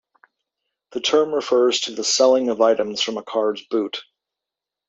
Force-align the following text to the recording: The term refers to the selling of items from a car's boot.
The 0.93 0.99
term 0.99 1.31
refers 1.31 1.81
to 1.81 1.91
the 1.93 2.03
selling 2.03 2.49
of 2.49 2.59
items 2.59 3.03
from 3.03 3.17
a 3.19 3.23
car's 3.23 3.63
boot. 3.67 4.01